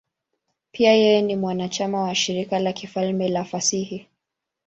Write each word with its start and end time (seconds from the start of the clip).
Pia 0.71 0.93
yeye 0.93 1.21
ni 1.21 1.35
mwanachama 1.35 2.01
wa 2.03 2.15
Shirika 2.15 2.59
la 2.59 2.73
Kifalme 2.73 3.27
la 3.29 3.43
Fasihi. 3.43 4.07